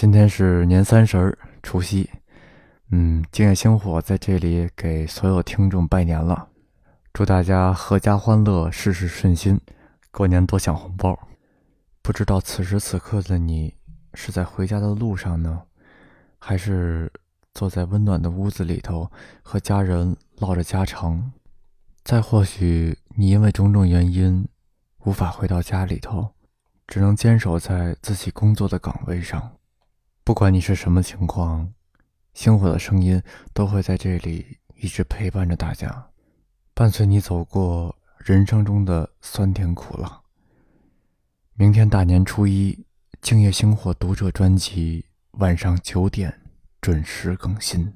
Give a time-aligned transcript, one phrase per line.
[0.00, 2.08] 今天是年三十儿，除夕。
[2.92, 6.46] 嗯，今夜星火在这里给所有听众拜年了，
[7.12, 9.60] 祝大家阖家欢乐，事事顺心，
[10.12, 11.18] 过年多抢红包。
[12.00, 13.74] 不知道此时此刻的你
[14.14, 15.62] 是在回家的路上呢，
[16.38, 17.12] 还是
[17.52, 19.10] 坐在温暖的屋子里头
[19.42, 21.32] 和家人唠着家常？
[22.04, 24.46] 再或许你因为种种原因
[25.04, 26.28] 无法回到家里头，
[26.86, 29.57] 只能坚守在自己工作的岗位上。
[30.28, 31.72] 不管你是什么情况，
[32.34, 33.22] 星火的声音
[33.54, 36.10] 都会在这里一直陪伴着大家，
[36.74, 40.20] 伴随你走过人生中的酸甜苦辣。
[41.54, 42.84] 明天大年初一，
[43.22, 45.06] 静夜星火读者专辑
[45.38, 46.38] 晚上九点
[46.82, 47.90] 准时更新。